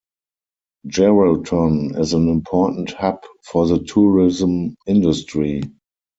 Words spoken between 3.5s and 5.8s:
the tourism industry.